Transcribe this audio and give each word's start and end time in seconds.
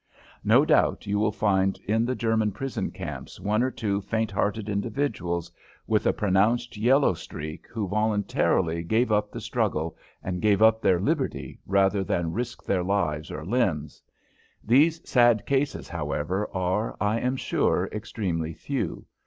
No 0.43 0.65
doubt 0.65 1.05
you 1.05 1.19
will 1.19 1.31
find 1.31 1.77
in 1.87 2.07
the 2.07 2.15
German 2.15 2.51
prison 2.53 2.89
camps 2.89 3.39
one 3.39 3.61
or 3.61 3.69
two 3.69 4.01
faint 4.01 4.31
hearted 4.31 4.67
individuals 4.67 5.51
with 5.85 6.07
a 6.07 6.11
pronounced 6.11 6.75
yellow 6.75 7.13
streak 7.13 7.67
who 7.69 7.87
voluntarily 7.87 8.81
gave 8.81 9.11
up 9.11 9.31
the 9.31 9.39
struggle 9.39 9.95
and 10.23 10.41
gave 10.41 10.59
up 10.59 10.81
their 10.81 10.99
liberty 10.99 11.59
rather 11.67 12.03
than 12.03 12.33
risk 12.33 12.65
their 12.65 12.83
lives 12.83 13.29
or 13.29 13.45
limbs. 13.45 14.01
These 14.63 15.07
sad 15.07 15.45
cases, 15.45 15.87
however, 15.87 16.49
are, 16.51 16.97
I 16.99 17.19
am 17.19 17.35
sure, 17.37 17.87
extremely 17.93 18.55
few. 18.55 19.05